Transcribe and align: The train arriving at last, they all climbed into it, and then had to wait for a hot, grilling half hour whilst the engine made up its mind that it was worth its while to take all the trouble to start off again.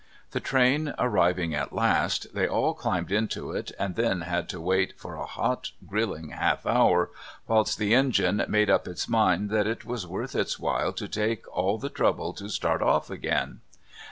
The 0.31 0.39
train 0.39 0.95
arriving 0.97 1.53
at 1.53 1.73
last, 1.73 2.33
they 2.33 2.47
all 2.47 2.73
climbed 2.73 3.11
into 3.11 3.51
it, 3.51 3.71
and 3.77 3.93
then 3.95 4.21
had 4.21 4.49
to 4.49 4.59
wait 4.59 4.95
for 4.97 5.13
a 5.13 5.27
hot, 5.27 5.69
grilling 5.85 6.29
half 6.29 6.65
hour 6.65 7.11
whilst 7.45 7.77
the 7.77 7.93
engine 7.93 8.43
made 8.47 8.71
up 8.71 8.87
its 8.87 9.07
mind 9.07 9.51
that 9.51 9.67
it 9.67 9.85
was 9.85 10.07
worth 10.07 10.33
its 10.35 10.57
while 10.57 10.91
to 10.93 11.07
take 11.07 11.47
all 11.55 11.77
the 11.77 11.89
trouble 11.91 12.33
to 12.33 12.49
start 12.49 12.81
off 12.81 13.11
again. 13.11 13.61